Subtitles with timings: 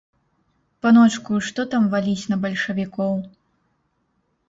[0.85, 3.17] Паночку, што там валіць на бальшавікоў!